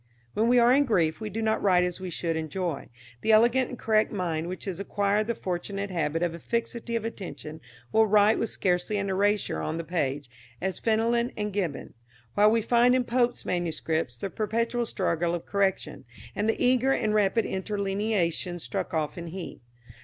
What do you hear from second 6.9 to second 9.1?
of attention, will write with scarcely